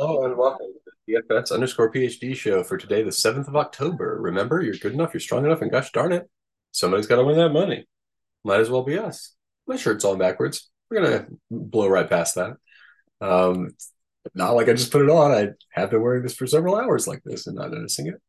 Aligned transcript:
Hello 0.00 0.24
and 0.24 0.36
welcome 0.36 0.68
to 0.68 0.92
the 1.08 1.14
DFS 1.28 1.50
underscore 1.50 1.90
PhD 1.90 2.32
show 2.32 2.62
for 2.62 2.76
today, 2.76 3.02
the 3.02 3.10
7th 3.10 3.48
of 3.48 3.56
October. 3.56 4.16
Remember, 4.20 4.62
you're 4.62 4.76
good 4.76 4.92
enough, 4.92 5.12
you're 5.12 5.18
strong 5.20 5.44
enough, 5.44 5.60
and 5.60 5.72
gosh 5.72 5.90
darn 5.90 6.12
it, 6.12 6.30
somebody's 6.70 7.08
got 7.08 7.16
to 7.16 7.24
win 7.24 7.36
that 7.36 7.48
money. 7.48 7.84
Might 8.44 8.60
as 8.60 8.70
well 8.70 8.84
be 8.84 8.96
us. 8.96 9.34
My 9.66 9.74
shirt's 9.74 10.04
on 10.04 10.16
backwards. 10.16 10.70
We're 10.88 11.00
going 11.00 11.18
to 11.18 11.26
blow 11.50 11.88
right 11.88 12.08
past 12.08 12.36
that. 12.36 12.58
Um, 13.20 13.70
not 14.36 14.54
like 14.54 14.68
I 14.68 14.74
just 14.74 14.92
put 14.92 15.02
it 15.02 15.10
on. 15.10 15.32
I 15.32 15.48
have 15.70 15.90
been 15.90 16.00
wearing 16.00 16.22
this 16.22 16.36
for 16.36 16.46
several 16.46 16.76
hours 16.76 17.08
like 17.08 17.24
this 17.24 17.48
and 17.48 17.56
not 17.56 17.72
noticing 17.72 18.06
it. 18.06 18.22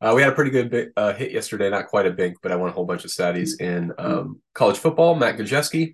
Uh, 0.00 0.14
we 0.16 0.22
had 0.22 0.32
a 0.32 0.34
pretty 0.34 0.50
good 0.50 0.92
uh, 0.96 1.12
hit 1.12 1.32
yesterday, 1.32 1.68
not 1.68 1.88
quite 1.88 2.06
a 2.06 2.10
bink, 2.10 2.38
but 2.42 2.52
I 2.52 2.56
won 2.56 2.70
a 2.70 2.72
whole 2.72 2.86
bunch 2.86 3.04
of 3.04 3.10
statties 3.10 3.60
in 3.60 3.92
um, 3.98 4.40
college 4.54 4.78
football. 4.78 5.14
Matt 5.14 5.36
Gajewski, 5.36 5.92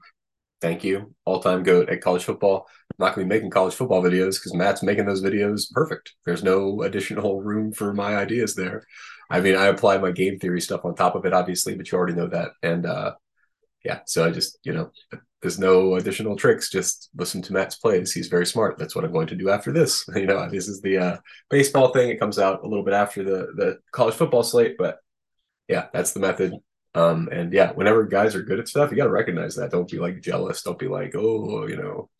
thank 0.60 0.84
you, 0.84 1.12
all 1.24 1.40
time 1.40 1.64
goat 1.64 1.88
at 1.88 2.02
college 2.02 2.22
football. 2.22 2.68
Not 2.98 3.14
going 3.14 3.28
to 3.28 3.32
be 3.32 3.36
making 3.36 3.50
college 3.50 3.74
football 3.74 4.02
videos 4.02 4.36
because 4.36 4.54
Matt's 4.54 4.82
making 4.82 5.06
those 5.06 5.22
videos 5.22 5.70
perfect. 5.70 6.14
There's 6.26 6.42
no 6.42 6.82
additional 6.82 7.40
room 7.42 7.72
for 7.72 7.92
my 7.92 8.16
ideas 8.16 8.54
there. 8.54 8.84
I 9.30 9.40
mean, 9.40 9.56
I 9.56 9.66
apply 9.66 9.98
my 9.98 10.10
game 10.10 10.38
theory 10.38 10.60
stuff 10.60 10.84
on 10.84 10.94
top 10.94 11.14
of 11.14 11.24
it, 11.24 11.32
obviously, 11.32 11.74
but 11.74 11.90
you 11.90 11.98
already 11.98 12.14
know 12.14 12.28
that. 12.28 12.52
And 12.62 12.86
uh, 12.86 13.14
yeah, 13.84 14.00
so 14.06 14.24
I 14.24 14.30
just, 14.30 14.58
you 14.64 14.72
know, 14.72 14.90
there's 15.42 15.58
no 15.58 15.94
additional 15.94 16.34
tricks. 16.34 16.70
Just 16.70 17.10
listen 17.16 17.42
to 17.42 17.52
Matt's 17.52 17.76
plays. 17.76 18.12
He's 18.12 18.28
very 18.28 18.46
smart. 18.46 18.78
That's 18.78 18.96
what 18.96 19.04
I'm 19.04 19.12
going 19.12 19.28
to 19.28 19.36
do 19.36 19.50
after 19.50 19.72
this. 19.72 20.04
You 20.16 20.26
know, 20.26 20.48
this 20.50 20.66
is 20.66 20.80
the 20.80 20.98
uh, 20.98 21.16
baseball 21.50 21.92
thing. 21.92 22.08
It 22.08 22.18
comes 22.18 22.38
out 22.38 22.64
a 22.64 22.68
little 22.68 22.84
bit 22.84 22.94
after 22.94 23.22
the 23.22 23.52
the 23.54 23.78
college 23.92 24.14
football 24.14 24.42
slate, 24.42 24.76
but 24.78 24.98
yeah, 25.68 25.86
that's 25.92 26.12
the 26.12 26.20
method. 26.20 26.54
Um, 26.94 27.28
and 27.30 27.52
yeah, 27.52 27.72
whenever 27.72 28.04
guys 28.04 28.34
are 28.34 28.42
good 28.42 28.58
at 28.58 28.66
stuff, 28.68 28.90
you 28.90 28.96
got 28.96 29.04
to 29.04 29.10
recognize 29.10 29.54
that. 29.56 29.70
Don't 29.70 29.88
be 29.88 29.98
like 29.98 30.20
jealous. 30.20 30.62
Don't 30.62 30.78
be 30.78 30.88
like, 30.88 31.14
oh, 31.14 31.66
you 31.68 31.76
know, 31.76 32.10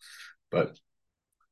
but 0.51 0.79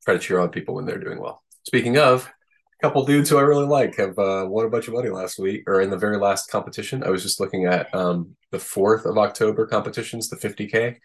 try 0.05 0.14
to 0.14 0.20
cheer 0.20 0.38
on 0.38 0.50
people 0.50 0.74
when 0.74 0.86
they're 0.86 0.98
doing 0.98 1.20
well. 1.20 1.42
Speaking 1.64 1.98
of, 1.98 2.27
a 2.27 2.86
couple 2.86 3.05
dudes 3.05 3.30
who 3.30 3.38
I 3.38 3.42
really 3.42 3.66
like 3.66 3.96
have 3.96 4.19
uh, 4.19 4.46
won 4.48 4.66
a 4.66 4.70
bunch 4.70 4.88
of 4.88 4.94
money 4.94 5.08
last 5.08 5.38
week 5.38 5.62
or 5.66 5.80
in 5.80 5.91
the 5.91 5.97
very 5.97 6.19
last 6.19 6.50
competition. 6.50 7.03
I 7.03 7.11
was 7.11 7.22
just 7.22 7.41
looking 7.41 7.64
at 7.64 7.92
um, 7.94 8.36
the 8.53 8.58
4th 8.58 9.05
of 9.05 9.19
October 9.19 9.66
competitions, 9.66 10.28
the 10.28 10.36
50K. 10.36 10.97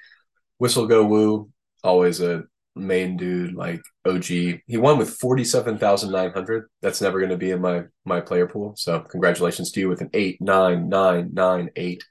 Whistle 0.57 0.85
Go 0.85 1.05
Woo, 1.05 1.49
always 1.83 2.21
a 2.21 2.43
main 2.75 3.17
dude 3.17 3.53
like 3.53 3.81
OG. 4.05 4.23
He 4.25 4.77
won 4.77 4.97
with 4.97 5.09
47,900. 5.17 6.69
That's 6.81 7.01
never 7.01 7.19
going 7.19 7.31
to 7.31 7.37
be 7.37 7.51
in 7.51 7.61
my 7.61 7.83
my 8.05 8.21
player 8.21 8.47
pool. 8.47 8.75
So 8.77 8.99
congratulations 8.99 9.71
to 9.71 9.79
you 9.79 9.89
with 9.89 10.01
an 10.01 10.09
eight 10.13 10.41
nine 10.41 10.89
nine 10.89 11.31
nine 11.33 11.69
eight. 11.75 12.03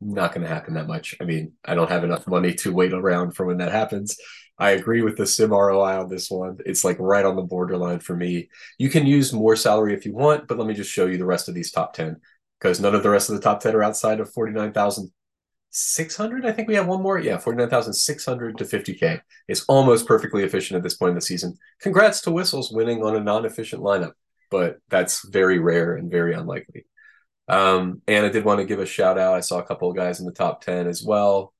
Not 0.00 0.34
going 0.34 0.46
to 0.46 0.52
happen 0.52 0.74
that 0.74 0.86
much. 0.86 1.14
I 1.20 1.24
mean, 1.24 1.52
I 1.64 1.74
don't 1.74 1.90
have 1.90 2.04
enough 2.04 2.26
money 2.26 2.54
to 2.54 2.72
wait 2.72 2.92
around 2.92 3.32
for 3.32 3.46
when 3.46 3.58
that 3.58 3.72
happens. 3.72 4.16
I 4.58 4.70
agree 4.70 5.02
with 5.02 5.16
the 5.16 5.26
sim 5.26 5.50
ROI 5.50 6.00
on 6.00 6.08
this 6.08 6.30
one. 6.30 6.58
It's 6.64 6.84
like 6.84 6.96
right 6.98 7.24
on 7.24 7.36
the 7.36 7.42
borderline 7.42 8.00
for 8.00 8.16
me. 8.16 8.48
You 8.78 8.88
can 8.88 9.06
use 9.06 9.32
more 9.32 9.56
salary 9.56 9.94
if 9.94 10.06
you 10.06 10.14
want, 10.14 10.48
but 10.48 10.58
let 10.58 10.66
me 10.66 10.74
just 10.74 10.90
show 10.90 11.06
you 11.06 11.18
the 11.18 11.26
rest 11.26 11.48
of 11.48 11.54
these 11.54 11.70
top 11.70 11.92
10 11.92 12.16
because 12.58 12.80
none 12.80 12.94
of 12.94 13.02
the 13.02 13.10
rest 13.10 13.28
of 13.28 13.36
the 13.36 13.42
top 13.42 13.60
10 13.60 13.74
are 13.74 13.82
outside 13.82 14.20
of 14.20 14.32
49,600. 14.32 16.46
i 16.46 16.52
think 16.52 16.68
we 16.68 16.74
have 16.74 16.86
one 16.86 17.02
more 17.02 17.18
yeah 17.18 17.36
49600 17.36 18.58
to 18.58 18.64
50k 18.64 19.20
it's 19.48 19.64
almost 19.68 20.06
perfectly 20.06 20.44
efficient 20.44 20.76
at 20.76 20.82
this 20.82 20.96
point 20.96 21.10
in 21.10 21.16
the 21.16 21.20
season 21.20 21.56
congrats 21.80 22.20
to 22.22 22.30
whistles 22.30 22.72
winning 22.72 23.02
on 23.02 23.16
a 23.16 23.20
non-efficient 23.20 23.82
lineup 23.82 24.12
but 24.50 24.78
that's 24.88 25.26
very 25.28 25.58
rare 25.58 25.96
and 25.96 26.10
very 26.10 26.34
unlikely 26.34 26.86
um, 27.48 28.00
and 28.08 28.24
i 28.24 28.28
did 28.28 28.44
want 28.44 28.60
to 28.60 28.66
give 28.66 28.80
a 28.80 28.86
shout 28.86 29.18
out 29.18 29.34
i 29.34 29.40
saw 29.40 29.58
a 29.58 29.66
couple 29.66 29.90
of 29.90 29.96
guys 29.96 30.20
in 30.20 30.26
the 30.26 30.32
top 30.32 30.62
10 30.62 30.86
as 30.86 31.02
well 31.04 31.52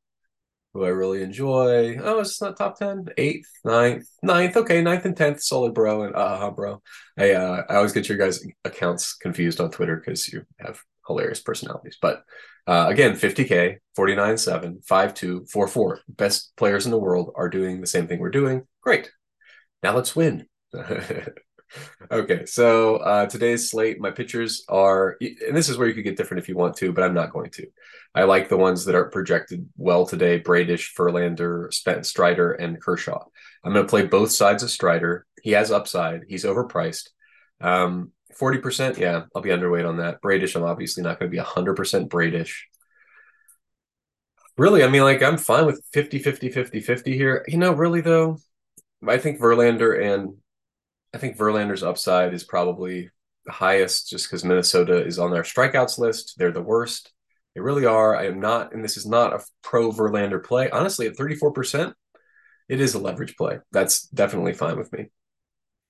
who 0.77 0.85
i 0.85 0.89
really 0.89 1.23
enjoy 1.23 1.97
oh 2.03 2.21
it's 2.21 2.41
not 2.41 2.57
top 2.57 2.79
10 2.79 3.07
eighth 3.17 3.51
ninth 3.65 4.07
ninth 4.23 4.57
okay 4.57 4.83
ninth 4.83 5.05
and 5.05 5.17
10th 5.17 5.43
solid 5.43 5.75
bro 5.75 6.03
and 6.03 6.15
uh 6.15 6.51
bro 6.51 6.81
i 7.19 7.33
uh, 7.33 7.63
i 7.69 7.77
always 7.77 7.93
get 7.93 8.09
your 8.09 8.19
guys 8.19 8.45
accounts 8.65 9.15
confused 9.15 9.61
on 9.61 9.71
twitter 9.71 9.97
because 9.97 10.29
you 10.29 10.43
have 10.59 10.81
hilarious 11.07 11.41
personalities 11.41 11.99
but 12.01 12.25
uh, 12.69 12.87
again, 12.89 13.13
50K, 13.13 13.77
49 13.95 14.39
7, 14.39 14.81
5 14.85 15.15
2, 15.15 15.47
4 15.49 15.69
4. 15.69 16.01
Best 16.09 16.53
players 16.57 16.85
in 16.85 16.91
the 16.91 16.99
world 16.99 17.33
are 17.37 17.49
doing 17.49 17.81
the 17.81 17.87
same 17.87 18.09
thing 18.09 18.19
we're 18.19 18.31
doing. 18.31 18.67
Great. 18.81 19.11
Now 19.83 19.95
let's 19.95 20.17
win. 20.17 20.47
okay, 22.11 22.47
so 22.47 22.97
uh, 22.97 23.27
today's 23.27 23.71
slate, 23.71 24.01
my 24.01 24.11
pitchers 24.11 24.65
are, 24.69 25.17
and 25.21 25.57
this 25.57 25.69
is 25.69 25.79
where 25.79 25.89
you 25.89 25.95
could 25.95 26.05
get 26.05 26.17
different 26.17 26.43
if 26.43 26.49
you 26.49 26.57
want 26.57 26.77
to, 26.77 26.93
but 26.93 27.05
I'm 27.05 27.15
not 27.15 27.33
going 27.33 27.51
to. 27.51 27.67
I 28.15 28.25
like 28.25 28.49
the 28.49 28.57
ones 28.57 28.85
that 28.85 28.95
are 28.95 29.11
projected 29.11 29.69
well 29.77 30.07
today 30.07 30.39
Bradish, 30.39 30.95
Verlander, 30.95 31.73
Strider, 32.05 32.53
and 32.53 32.81
Kershaw. 32.81 33.25
I'm 33.63 33.73
going 33.73 33.85
to 33.85 33.91
play 33.91 34.07
both 34.07 34.33
sides 34.33 34.63
of 34.63 34.71
Strider. 34.71 35.27
He 35.43 35.53
has 35.53 35.71
upside, 35.71 36.23
he's 36.29 36.45
overpriced. 36.45 37.11
Um, 37.61 38.13
40%, 38.39 38.99
yeah, 38.99 39.25
I'll 39.35 39.43
be 39.43 39.51
underweight 39.51 39.89
on 39.89 39.99
that. 39.99 40.21
Bradish, 40.21 40.57
I'm 40.57 40.65
obviously 40.65 41.03
not 41.03 41.19
going 41.19 41.31
to 41.31 41.37
be 41.37 41.43
100% 41.43 42.09
Bradish. 42.09 42.69
Really, 44.57 44.83
I 44.83 44.89
mean, 44.89 45.03
like, 45.03 45.23
I'm 45.23 45.37
fine 45.37 45.67
with 45.67 45.83
50, 45.93 46.19
50, 46.19 46.51
50, 46.51 46.81
50 46.81 47.17
here. 47.17 47.45
You 47.49 47.59
know, 47.59 47.73
really, 47.73 48.01
though, 48.01 48.39
I 49.07 49.19
think 49.19 49.39
Verlander 49.41 50.03
and 50.03 50.37
I 51.17 51.19
think 51.19 51.39
Verlander's 51.39 51.83
upside 51.83 52.35
is 52.35 52.45
probably 52.45 53.09
the 53.47 53.53
highest 53.53 54.11
just 54.11 54.27
because 54.27 54.45
Minnesota 54.45 55.03
is 55.03 55.19
on 55.19 55.31
their 55.31 55.45
strikeouts 55.45 55.97
list. 55.97 56.35
They're 56.37 56.53
the 56.53 56.61
worst. 56.61 57.11
They 57.55 57.63
really 57.63 57.87
are. 57.87 58.15
I 58.15 58.27
am 58.27 58.39
not, 58.39 58.75
and 58.75 58.85
this 58.85 58.99
is 58.99 59.07
not 59.07 59.33
a 59.33 59.43
pro 59.63 59.91
Verlander 59.91 60.45
play. 60.45 60.69
Honestly, 60.69 61.07
at 61.07 61.17
34%, 61.17 61.95
it 62.69 62.83
is 62.83 62.93
a 62.93 62.99
leverage 62.99 63.35
play. 63.35 63.61
That's 63.73 64.03
definitely 64.09 64.53
fine 64.53 64.77
with 64.77 64.93
me. 64.93 65.07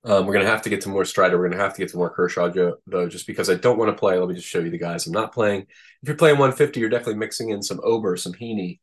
Um, 0.05 0.25
we're 0.25 0.31
going 0.31 0.45
to 0.45 0.51
have 0.51 0.61
to 0.61 0.69
get 0.69 0.79
to 0.83 0.89
more 0.89 1.03
Strider. 1.03 1.37
We're 1.37 1.49
going 1.49 1.57
to 1.57 1.63
have 1.65 1.73
to 1.73 1.81
get 1.81 1.89
to 1.89 1.97
more 1.97 2.09
Kershaw, 2.09 2.49
though, 2.85 3.09
just 3.09 3.27
because 3.27 3.49
I 3.49 3.55
don't 3.55 3.77
want 3.77 3.89
to 3.89 3.99
play. 3.99 4.17
Let 4.17 4.29
me 4.29 4.35
just 4.35 4.47
show 4.47 4.59
you 4.59 4.69
the 4.69 4.77
guys 4.77 5.07
I'm 5.07 5.11
not 5.11 5.33
playing. 5.33 5.63
If 6.03 6.07
you're 6.07 6.15
playing 6.15 6.37
150, 6.37 6.79
you're 6.79 6.87
definitely 6.87 7.15
mixing 7.15 7.49
in 7.49 7.61
some 7.61 7.81
Ober, 7.83 8.15
some 8.15 8.31
Heaney, 8.31 8.79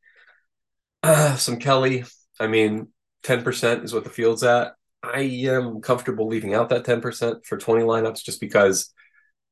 uh, 1.02 1.36
some 1.36 1.58
Kelly. 1.58 2.04
I 2.38 2.48
mean, 2.48 2.88
10% 3.22 3.82
is 3.82 3.94
what 3.94 4.04
the 4.04 4.10
field's 4.10 4.42
at. 4.42 4.74
I 5.04 5.20
am 5.48 5.80
comfortable 5.80 6.28
leaving 6.28 6.54
out 6.54 6.68
that 6.70 6.84
10% 6.84 7.46
for 7.46 7.56
20 7.56 7.82
lineups 7.82 8.24
just 8.24 8.40
because 8.40 8.92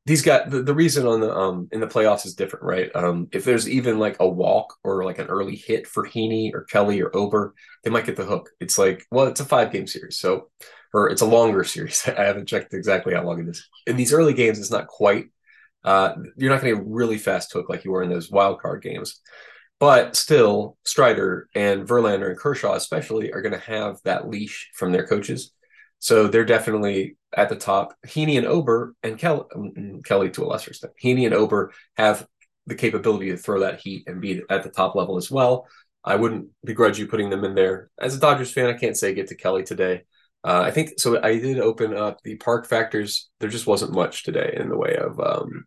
these 0.04 0.22
guys 0.22 0.50
the, 0.50 0.62
the 0.62 0.74
reason 0.74 1.06
on 1.06 1.20
the 1.20 1.32
um 1.32 1.68
in 1.70 1.80
the 1.80 1.86
playoffs 1.86 2.26
is 2.26 2.34
different, 2.34 2.64
right? 2.64 2.90
Um 2.94 3.28
if 3.32 3.44
there's 3.44 3.68
even 3.68 3.98
like 3.98 4.16
a 4.18 4.28
walk 4.28 4.74
or 4.82 5.04
like 5.04 5.18
an 5.18 5.28
early 5.28 5.54
hit 5.54 5.86
for 5.86 6.06
Heaney 6.06 6.52
or 6.54 6.64
Kelly 6.64 7.00
or 7.00 7.14
Ober, 7.16 7.54
they 7.84 7.90
might 7.90 8.06
get 8.06 8.16
the 8.16 8.24
hook. 8.24 8.50
It's 8.58 8.78
like, 8.78 9.06
well, 9.10 9.26
it's 9.26 9.40
a 9.40 9.44
five 9.44 9.70
game 9.72 9.86
series. 9.86 10.18
So 10.18 10.48
or 10.92 11.08
it's 11.08 11.22
a 11.22 11.26
longer 11.26 11.64
series. 11.74 12.06
I 12.06 12.24
haven't 12.24 12.48
checked 12.48 12.74
exactly 12.74 13.14
how 13.14 13.24
long 13.24 13.40
it 13.40 13.48
is. 13.48 13.68
In 13.86 13.96
these 13.96 14.12
early 14.12 14.34
games, 14.34 14.58
it's 14.58 14.70
not 14.70 14.86
quite. 14.86 15.26
Uh, 15.84 16.14
you're 16.36 16.50
not 16.50 16.60
going 16.60 16.76
to 16.76 16.80
get 16.80 16.88
really 16.88 17.18
fast 17.18 17.52
hook 17.52 17.68
like 17.68 17.84
you 17.84 17.90
were 17.90 18.04
in 18.04 18.10
those 18.10 18.30
wild 18.30 18.60
card 18.60 18.82
games, 18.82 19.20
but 19.82 20.14
still, 20.14 20.76
Strider 20.84 21.48
and 21.56 21.88
Verlander 21.88 22.28
and 22.28 22.38
Kershaw 22.38 22.74
especially 22.74 23.32
are 23.32 23.42
going 23.42 23.52
to 23.52 23.58
have 23.58 23.98
that 24.04 24.28
leash 24.28 24.70
from 24.76 24.92
their 24.92 25.04
coaches. 25.04 25.50
So 25.98 26.28
they're 26.28 26.44
definitely 26.44 27.16
at 27.36 27.48
the 27.48 27.56
top. 27.56 27.92
Heaney 28.06 28.38
and 28.38 28.46
Ober 28.46 28.94
and 29.02 29.18
Kelly, 29.18 29.42
um, 29.52 30.00
Kelly 30.04 30.30
to 30.30 30.44
a 30.44 30.46
lesser 30.46 30.70
extent. 30.70 30.92
Heaney 31.02 31.24
and 31.24 31.34
Ober 31.34 31.72
have 31.96 32.24
the 32.68 32.76
capability 32.76 33.30
to 33.30 33.36
throw 33.36 33.58
that 33.58 33.80
heat 33.80 34.04
and 34.06 34.20
be 34.20 34.42
at 34.48 34.62
the 34.62 34.70
top 34.70 34.94
level 34.94 35.16
as 35.16 35.32
well. 35.32 35.66
I 36.04 36.14
wouldn't 36.14 36.50
begrudge 36.64 37.00
you 37.00 37.08
putting 37.08 37.30
them 37.30 37.42
in 37.42 37.56
there. 37.56 37.90
As 37.98 38.14
a 38.14 38.20
Dodgers 38.20 38.52
fan, 38.52 38.70
I 38.70 38.78
can't 38.78 38.96
say 38.96 39.14
get 39.14 39.26
to 39.30 39.34
Kelly 39.34 39.64
today. 39.64 40.04
Uh, 40.44 40.62
I 40.64 40.70
think 40.70 41.00
so. 41.00 41.20
I 41.20 41.40
did 41.40 41.58
open 41.58 41.92
up 41.92 42.22
the 42.22 42.36
park 42.36 42.68
factors. 42.68 43.30
There 43.40 43.50
just 43.50 43.66
wasn't 43.66 43.96
much 43.96 44.22
today 44.22 44.54
in 44.56 44.68
the 44.68 44.78
way 44.78 44.94
of 44.94 45.18
um, 45.18 45.64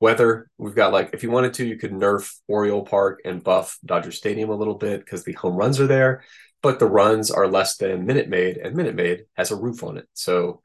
weather. 0.00 0.50
We've 0.58 0.74
got 0.74 0.92
like, 0.92 1.10
if 1.12 1.22
you 1.22 1.30
wanted 1.30 1.54
to, 1.54 1.66
you 1.66 1.76
could 1.76 1.92
nerf 1.92 2.34
Oriole 2.48 2.84
Park 2.84 3.20
and 3.24 3.42
buff 3.42 3.78
Dodger 3.84 4.12
Stadium 4.12 4.50
a 4.50 4.56
little 4.56 4.74
bit 4.74 5.00
because 5.00 5.24
the 5.24 5.32
home 5.32 5.56
runs 5.56 5.80
are 5.80 5.86
there, 5.86 6.24
but 6.62 6.78
the 6.78 6.86
runs 6.86 7.30
are 7.30 7.48
less 7.48 7.76
than 7.76 8.06
Minute 8.06 8.28
Maid, 8.28 8.56
and 8.58 8.76
Minute 8.76 8.94
Maid 8.94 9.24
has 9.34 9.50
a 9.50 9.56
roof 9.56 9.82
on 9.82 9.96
it. 9.98 10.08
So, 10.14 10.60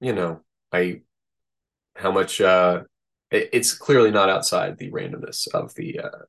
you 0.00 0.12
know, 0.12 0.40
I 0.72 1.02
how 1.96 2.10
much 2.10 2.40
uh, 2.40 2.82
it, 3.30 3.50
it's 3.52 3.74
clearly 3.74 4.10
not 4.10 4.30
outside 4.30 4.78
the 4.78 4.90
randomness 4.90 5.48
of 5.52 5.74
the 5.74 6.00
uh, 6.00 6.24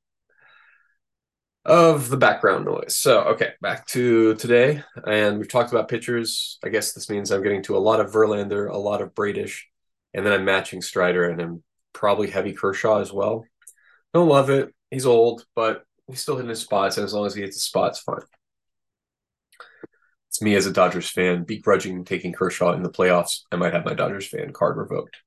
of 1.64 2.10
the 2.10 2.18
background 2.18 2.66
noise. 2.66 2.98
So, 2.98 3.22
okay, 3.22 3.52
back 3.62 3.86
to 3.88 4.36
today. 4.36 4.84
And 5.06 5.38
we've 5.38 5.48
talked 5.48 5.72
about 5.72 5.90
pitchers. 5.90 6.58
I 6.64 6.70
guess 6.70 6.94
this 6.94 7.10
means 7.10 7.32
I'm 7.32 7.44
getting 7.44 7.64
to 7.64 7.78
a 7.78 7.80
lot 7.80 8.00
of 8.00 8.12
Verlander, 8.12 8.70
a 8.70 8.78
lot 8.78 9.02
of 9.02 9.14
Bradish, 9.14 9.68
and 10.14 10.26
then 10.26 10.34
I'm 10.34 10.46
matching 10.46 10.82
Strider 10.82 11.30
and 11.30 11.40
I'm 11.40 11.64
probably 11.94 12.30
heavy 12.30 12.54
Kershaw 12.54 13.00
as 13.00 13.12
well. 13.12 13.46
Don't 14.14 14.28
love 14.28 14.50
it. 14.50 14.74
He's 14.90 15.06
old, 15.06 15.46
but 15.56 15.84
he's 16.08 16.22
still 16.22 16.36
hitting 16.36 16.50
his 16.50 16.62
spots. 16.62 16.98
And 16.98 17.06
as 17.06 17.14
long 17.14 17.26
as 17.26 17.36
he 17.36 17.42
hits 17.42 17.56
his 17.56 17.64
spots, 17.64 18.00
fine. 18.00 18.20
It's 20.30 20.42
me 20.42 20.56
as 20.56 20.66
a 20.66 20.72
Dodgers 20.72 21.10
fan 21.10 21.44
begrudging 21.44 22.06
taking 22.06 22.32
Kershaw 22.32 22.74
in 22.74 22.84
the 22.84 22.90
playoffs. 22.90 23.42
I 23.52 23.58
might 23.58 23.74
have 23.74 23.86
my 23.86 23.94
Dodgers 23.94 24.28
fan 24.28 24.54
card 24.54 24.78
revoked. 24.78 25.18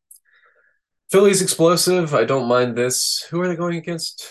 Philly's 1.11 1.43
explosive. 1.43 2.15
I 2.15 2.25
don't 2.25 2.49
mind 2.49 2.75
this. 2.77 3.27
Who 3.31 3.41
are 3.41 3.49
they 3.49 3.57
going 3.57 3.77
against? 3.77 4.27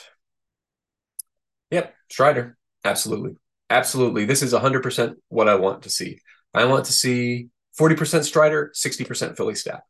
Yep, 1.69 1.93
Strider. 2.09 2.57
Absolutely. 2.83 3.37
Absolutely. 3.69 4.25
This 4.25 4.41
is 4.41 4.53
100% 4.53 5.15
what 5.29 5.47
I 5.47 5.55
want 5.55 5.83
to 5.83 5.89
see. 5.89 6.19
I 6.53 6.65
want 6.65 6.85
to 6.85 6.91
see 6.91 7.49
40% 7.79 8.23
Strider, 8.23 8.71
60% 8.75 9.37
Philly 9.37 9.55
stack. 9.55 9.83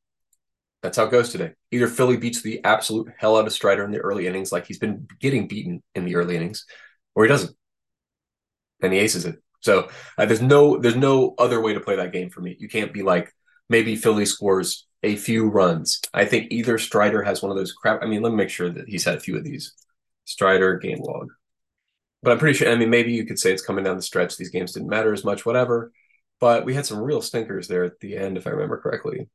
That's 0.83 0.97
how 0.97 1.05
it 1.05 1.11
goes 1.11 1.29
today. 1.29 1.53
Either 1.71 1.87
Philly 1.87 2.17
beats 2.17 2.41
the 2.41 2.61
absolute 2.65 3.07
hell 3.17 3.37
out 3.37 3.47
of 3.47 3.53
Strider 3.53 3.85
in 3.85 3.91
the 3.91 3.99
early 3.99 4.27
innings, 4.27 4.51
like 4.51 4.67
he's 4.67 4.79
been 4.79 5.07
getting 5.21 5.47
beaten 5.47 5.81
in 5.95 6.03
the 6.03 6.17
early 6.17 6.35
innings, 6.35 6.65
or 7.15 7.23
he 7.23 7.29
doesn't, 7.29 7.55
and 8.81 8.91
he 8.91 8.99
aces 8.99 9.25
it. 9.25 9.37
So 9.61 9.87
uh, 10.17 10.25
there's 10.25 10.41
no 10.41 10.77
there's 10.77 10.97
no 10.97 11.35
other 11.39 11.61
way 11.61 11.73
to 11.73 11.79
play 11.79 11.95
that 11.95 12.11
game 12.11 12.29
for 12.29 12.41
me. 12.41 12.57
You 12.59 12.67
can't 12.67 12.91
be 12.91 13.01
like 13.01 13.33
maybe 13.69 13.95
Philly 13.95 14.25
scores 14.25 14.85
a 15.03 15.15
few 15.15 15.47
runs. 15.47 16.01
I 16.13 16.25
think 16.25 16.51
either 16.51 16.77
Strider 16.77 17.23
has 17.23 17.41
one 17.41 17.49
of 17.49 17.57
those 17.57 17.71
crap. 17.71 18.03
I 18.03 18.05
mean, 18.05 18.21
let 18.21 18.31
me 18.31 18.35
make 18.35 18.49
sure 18.49 18.69
that 18.69 18.89
he's 18.89 19.05
had 19.05 19.15
a 19.15 19.21
few 19.21 19.37
of 19.37 19.45
these. 19.45 19.73
Strider 20.25 20.77
game 20.77 20.99
log, 20.99 21.29
but 22.21 22.31
I'm 22.31 22.39
pretty 22.39 22.57
sure. 22.57 22.69
I 22.69 22.75
mean, 22.75 22.89
maybe 22.89 23.13
you 23.13 23.25
could 23.25 23.39
say 23.39 23.53
it's 23.53 23.65
coming 23.65 23.85
down 23.85 23.95
the 23.95 24.01
stretch. 24.01 24.35
These 24.35 24.49
games 24.51 24.73
didn't 24.73 24.89
matter 24.89 25.13
as 25.13 25.23
much, 25.23 25.45
whatever. 25.45 25.93
But 26.41 26.65
we 26.65 26.73
had 26.73 26.85
some 26.85 26.99
real 26.99 27.21
stinkers 27.21 27.69
there 27.69 27.85
at 27.85 28.01
the 28.01 28.17
end, 28.17 28.37
if 28.37 28.47
I 28.47 28.49
remember 28.49 28.77
correctly 28.77 29.29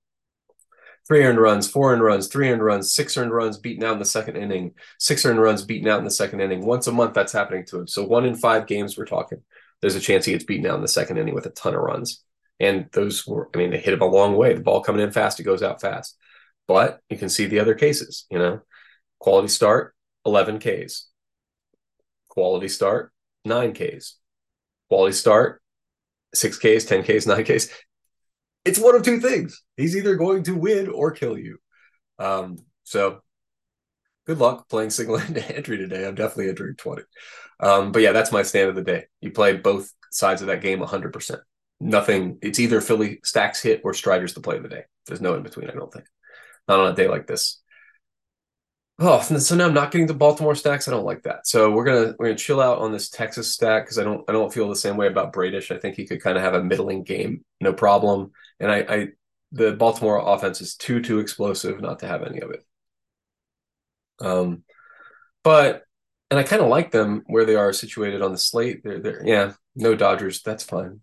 three 1.09 1.25
earned 1.25 1.41
runs, 1.41 1.69
four 1.69 1.93
earned 1.93 2.05
runs, 2.05 2.29
three 2.29 2.51
earned 2.51 2.63
runs, 2.63 2.93
six 2.93 3.17
earned 3.17 3.33
runs 3.33 3.57
beaten 3.57 3.83
out 3.83 3.95
in 3.95 3.99
the 3.99 4.05
second 4.05 4.37
inning, 4.37 4.75
six 4.99 5.25
earned 5.25 5.41
runs 5.41 5.65
beaten 5.65 5.89
out 5.89 5.99
in 5.99 6.05
the 6.05 6.11
second 6.11 6.41
inning. 6.41 6.65
Once 6.65 6.87
a 6.87 6.93
month, 6.93 7.15
that's 7.15 7.33
happening 7.33 7.65
to 7.67 7.81
him. 7.81 7.89
So 7.89 8.05
one 8.05 8.27
in 8.27 8.37
five 8.37 8.67
games, 8.67 8.97
we're 8.97 9.07
talking. 9.07 9.43
There's 9.81 9.97
a 9.97 10.01
chance 10.01 10.27
he 10.27 10.33
gets 10.33 10.45
beaten 10.45 10.67
out 10.67 10.77
in 10.77 10.83
the 10.83 10.89
second 10.89 11.17
inning 11.17 11.35
with 11.35 11.47
a 11.47 11.51
ton 11.51 11.75
of 11.75 11.81
runs. 11.81 12.23
And 12.61 12.89
those 12.93 13.27
were, 13.27 13.49
I 13.55 13.59
mean, 13.59 13.71
they 13.71 13.79
hit 13.79 13.95
him 13.95 14.03
a 14.03 14.07
long 14.07 14.37
way. 14.37 14.53
The 14.53 14.61
ball 14.61 14.83
coming 14.83 15.01
in 15.01 15.13
fast, 15.13 15.41
it 15.41 15.45
goes 15.45 15.63
out 15.63 15.81
fast. 15.81 16.17
But 16.67 17.01
you 17.09 17.17
can 17.17 17.31
see 17.31 17.47
the 17.47 17.61
other 17.61 17.75
cases, 17.75 18.27
you 18.31 18.39
know, 18.39 18.61
quality 19.19 19.49
start, 19.49 19.95
11 20.27 20.59
Ks. 20.59 21.07
Quality 22.29 22.69
start, 22.69 23.13
9 23.45 23.73
Ks. 23.73 24.17
Quality 24.89 25.15
start, 25.15 25.63
6 26.35 26.59
Ks, 26.59 26.85
10 26.85 27.05
Ks, 27.05 27.27
9 27.27 27.45
Ks 27.45 27.69
it's 28.65 28.79
one 28.79 28.95
of 28.95 29.03
two 29.03 29.21
things. 29.21 29.63
He's 29.77 29.97
either 29.97 30.17
going 30.17 30.45
to 30.45 30.55
win 30.55 30.89
or 30.89 31.11
kill 31.11 31.39
you. 31.39 31.59
Um, 32.19 32.59
so 32.85 33.21
good 34.27 34.39
luck 34.39 34.69
playing 34.69 34.91
single 34.91 35.19
entry 35.37 35.79
today. 35.79 36.07
I'm 36.07 36.15
definitely 36.15 36.51
entering 36.51 36.77
20. 36.77 37.03
Um, 37.61 37.93
but 37.93 38.03
yeah, 38.03 38.13
that's 38.13 38.33
my 38.33 38.43
stand 38.43 38.69
of 38.69 38.77
the 38.77 38.83
day. 38.83 39.07
You 39.21 39.31
play 39.31 39.57
both 39.57 39.93
sides 40.11 40.43
of 40.43 40.49
that 40.49 40.63
game 40.63 40.81
100%. 40.81 41.39
Nothing, 41.81 42.39
it's 42.43 42.59
either 42.59 42.81
Philly 42.81 43.21
stacks 43.25 43.63
hit 43.63 43.83
or 43.85 43.95
Strider's 43.95 44.35
the 44.35 44.41
play 44.41 44.57
of 44.57 44.63
the 44.63 44.69
day. 44.69 44.83
There's 45.07 45.21
no 45.21 45.35
in 45.35 45.43
between, 45.43 45.71
I 45.71 45.75
don't 45.75 45.93
think. 45.93 46.07
Not 46.67 46.81
on 46.81 46.93
a 46.93 46.97
day 46.97 47.09
like 47.09 47.27
this. 47.27 47.61
Oh, 49.01 49.21
so 49.21 49.55
now 49.55 49.67
I'm 49.67 49.75
not 49.75 49.93
getting 49.93 50.09
the 50.09 50.15
Baltimore 50.15 50.57
stacks. 50.57 50.89
I 50.89 50.91
don't 50.91 51.05
like 51.05 51.23
that. 51.23 51.47
So 51.47 51.71
we're 51.71 51.85
gonna 51.85 52.15
we're 52.19 52.27
gonna 52.27 52.37
chill 52.37 52.61
out 52.61 52.79
on 52.79 52.91
this 52.91 53.09
Texas 53.09 53.53
stack 53.53 53.85
because 53.85 53.97
I 53.97 54.03
don't 54.03 54.29
I 54.29 54.33
don't 54.33 54.53
feel 54.53 54.69
the 54.69 54.75
same 54.75 54.97
way 54.97 55.07
about 55.07 55.33
Bradish. 55.33 55.71
I 55.71 55.79
think 55.79 55.95
he 55.95 56.05
could 56.05 56.21
kind 56.21 56.37
of 56.37 56.43
have 56.43 56.55
a 56.55 56.65
middling 56.65 57.05
game, 57.05 57.45
no 57.61 57.73
problem. 57.73 58.33
And 58.61 58.71
I, 58.71 58.77
I 58.89 59.09
the 59.53 59.73
Baltimore 59.73 60.23
offense 60.25 60.61
is 60.61 60.75
too 60.75 61.01
too 61.01 61.19
explosive 61.19 61.81
not 61.81 62.01
to 62.01 62.07
have 62.07 62.23
any 62.23 62.41
of 62.41 62.51
it. 62.51 62.65
Um, 64.21 64.65
but 65.45 65.85
and 66.31 66.39
I 66.39 66.43
kind 66.43 66.63
of 66.63 66.69
like 66.69 66.91
them 66.91 67.23
where 67.27 67.45
they 67.45 67.55
are 67.55 67.73
situated 67.73 68.23
on 68.23 68.33
the 68.33 68.39
slate. 68.39 68.83
They're 68.85 69.01
there, 69.01 69.23
yeah, 69.25 69.53
no 69.75 69.95
Dodgers. 69.95 70.43
That's 70.43 70.65
fine. 70.65 71.01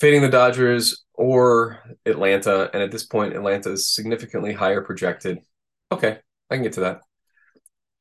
Fading 0.00 0.22
the 0.22 0.28
Dodgers 0.28 1.04
or 1.12 1.82
Atlanta, 2.06 2.70
and 2.72 2.82
at 2.82 2.92
this 2.92 3.04
point, 3.04 3.34
Atlanta 3.34 3.72
is 3.72 3.88
significantly 3.88 4.52
higher 4.52 4.80
projected. 4.80 5.40
Okay, 5.90 6.18
I 6.50 6.54
can 6.54 6.62
get 6.62 6.74
to 6.74 6.80
that. 6.80 7.00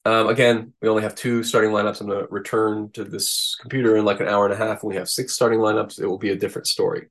Um, 0.05 0.27
again, 0.29 0.71
we 0.81 0.87
only 0.87 1.03
have 1.03 1.15
two 1.15 1.43
starting 1.43 1.71
lineups. 1.71 1.99
I'm 1.99 2.07
going 2.07 2.21
to 2.21 2.27
return 2.31 2.91
to 2.93 3.03
this 3.03 3.57
computer 3.59 3.97
in 3.97 4.05
like 4.05 4.21
an 4.21 4.27
hour 4.27 4.45
and 4.45 4.53
a 4.53 4.57
half. 4.57 4.81
When 4.81 4.91
we 4.91 4.95
have 4.95 5.09
six 5.09 5.33
starting 5.33 5.59
lineups, 5.59 5.99
it 5.99 6.07
will 6.07 6.17
be 6.17 6.29
a 6.29 6.35
different 6.37 6.67
story. 6.67 7.07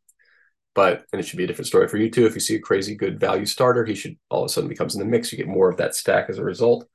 But 0.77 1.07
and 1.13 1.19
it 1.19 1.25
should 1.25 1.39
be 1.39 1.45
a 1.45 1.47
different 1.47 1.67
story 1.67 1.89
for 1.89 1.97
you 1.97 2.11
too. 2.11 2.27
If 2.27 2.35
you 2.35 2.41
see 2.41 2.55
a 2.55 2.61
crazy 2.61 2.95
good 2.95 3.19
value 3.19 3.47
starter, 3.47 3.85
he 3.85 3.95
should 3.95 4.17
all 4.29 4.43
of 4.43 4.47
a 4.47 4.49
sudden 4.51 4.69
becomes 4.69 4.95
in 4.95 5.01
the 5.01 5.07
mix. 5.07 5.33
You 5.33 5.39
get 5.39 5.49
more 5.49 5.71
of 5.71 5.79
that 5.79 5.95
stack 5.95 6.29
as 6.29 6.39
a 6.39 6.45
result. 6.45 6.87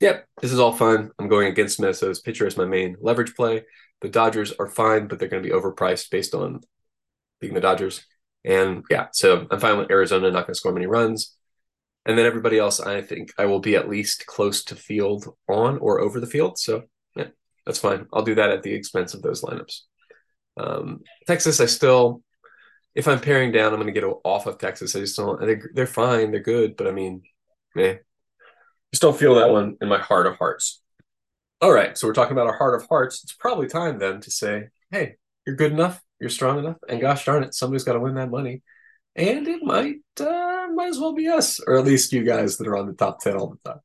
Yep, 0.00 0.26
this 0.40 0.52
is 0.52 0.58
all 0.58 0.72
fun. 0.72 1.10
I'm 1.18 1.28
going 1.28 1.48
against 1.48 1.78
Minnesota's 1.78 2.20
pitcher 2.20 2.46
as 2.46 2.56
my 2.56 2.64
main 2.64 2.96
leverage 3.00 3.34
play. 3.34 3.64
The 4.00 4.08
Dodgers 4.08 4.52
are 4.58 4.68
fine, 4.68 5.08
but 5.08 5.18
they're 5.18 5.28
going 5.28 5.42
to 5.42 5.48
be 5.48 5.54
overpriced 5.54 6.10
based 6.10 6.34
on 6.34 6.60
being 7.40 7.52
the 7.52 7.60
Dodgers. 7.60 8.06
And 8.44 8.84
yeah, 8.88 9.08
so 9.12 9.46
I'm 9.50 9.60
fine 9.60 9.76
with 9.76 9.90
Arizona 9.90 10.30
not 10.30 10.46
going 10.46 10.54
to 10.54 10.58
score 10.58 10.72
many 10.72 10.86
runs. 10.86 11.36
And 12.06 12.16
then 12.16 12.24
everybody 12.24 12.58
else, 12.58 12.80
I 12.80 13.02
think 13.02 13.32
I 13.36 13.44
will 13.44 13.60
be 13.60 13.76
at 13.76 13.90
least 13.90 14.24
close 14.24 14.64
to 14.64 14.76
field 14.76 15.26
on 15.48 15.76
or 15.78 16.00
over 16.00 16.20
the 16.20 16.26
field. 16.26 16.58
So 16.58 16.84
yeah, 17.14 17.26
that's 17.66 17.80
fine. 17.80 18.06
I'll 18.12 18.22
do 18.22 18.36
that 18.36 18.50
at 18.50 18.62
the 18.62 18.72
expense 18.72 19.12
of 19.12 19.20
those 19.20 19.42
lineups. 19.42 19.80
Um, 20.56 21.00
Texas, 21.26 21.60
I 21.60 21.66
still, 21.66 22.22
if 22.98 23.06
I'm 23.06 23.20
paring 23.20 23.52
down, 23.52 23.72
I'm 23.72 23.80
going 23.80 23.92
to 23.92 23.98
get 24.00 24.06
off 24.24 24.46
of 24.46 24.58
Texas. 24.58 24.96
I 24.96 25.00
just 25.00 25.16
don't. 25.16 25.40
They're, 25.40 25.70
they're 25.72 25.86
fine. 25.86 26.30
They're 26.30 26.40
good, 26.40 26.76
but 26.76 26.86
I 26.86 26.90
mean, 26.90 27.22
man, 27.74 28.00
just 28.92 29.02
don't 29.02 29.18
feel 29.18 29.36
that 29.36 29.50
one 29.50 29.76
in 29.80 29.88
my 29.88 29.98
heart 29.98 30.26
of 30.26 30.36
hearts. 30.36 30.82
All 31.60 31.72
right, 31.72 31.96
so 31.96 32.06
we're 32.06 32.14
talking 32.14 32.32
about 32.32 32.46
our 32.46 32.56
heart 32.56 32.80
of 32.80 32.88
hearts. 32.88 33.22
It's 33.24 33.34
probably 33.34 33.68
time 33.68 33.98
then 33.98 34.20
to 34.20 34.30
say, 34.30 34.68
hey, 34.90 35.16
you're 35.46 35.56
good 35.56 35.72
enough, 35.72 36.02
you're 36.20 36.30
strong 36.30 36.58
enough, 36.58 36.76
and 36.88 37.00
gosh 37.00 37.24
darn 37.24 37.44
it, 37.44 37.54
somebody's 37.54 37.84
got 37.84 37.94
to 37.94 38.00
win 38.00 38.14
that 38.14 38.30
money 38.30 38.62
and 39.18 39.48
it 39.48 39.62
might 39.62 39.96
uh, 40.20 40.68
might 40.74 40.90
as 40.90 40.98
well 40.98 41.12
be 41.12 41.28
us, 41.28 41.60
or 41.66 41.76
at 41.76 41.84
least 41.84 42.12
you 42.12 42.22
guys 42.22 42.56
that 42.56 42.68
are 42.68 42.76
on 42.76 42.86
the 42.86 42.92
top 42.92 43.20
ten 43.20 43.36
all 43.36 43.48
the 43.50 43.70
time. 43.70 43.80